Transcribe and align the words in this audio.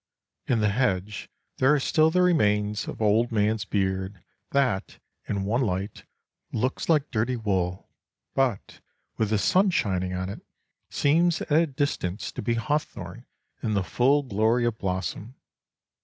In 0.47 0.61
the 0.61 0.69
hedge 0.69 1.29
there 1.57 1.75
are 1.75 1.79
still 1.79 2.09
the 2.09 2.23
remains 2.23 2.87
of 2.87 3.03
old 3.03 3.31
man's 3.31 3.65
beard 3.65 4.19
that, 4.49 4.97
in 5.29 5.43
one 5.43 5.61
light, 5.61 6.05
looks 6.51 6.89
like 6.89 7.11
dirty 7.11 7.35
wool, 7.35 7.87
but, 8.33 8.81
with 9.17 9.29
the 9.29 9.37
sun 9.37 9.69
shining 9.69 10.15
on 10.15 10.27
it, 10.27 10.41
seems 10.89 11.39
at 11.43 11.51
a 11.51 11.67
distance 11.67 12.31
to 12.31 12.41
be 12.41 12.55
hawthorn 12.55 13.27
in 13.61 13.75
the 13.75 13.83
full 13.83 14.23
glory 14.23 14.65
of 14.65 14.79
blossom. 14.79 15.35